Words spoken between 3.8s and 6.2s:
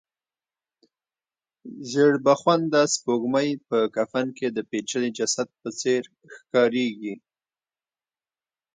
کفن کې د پېچلي جسد په څېر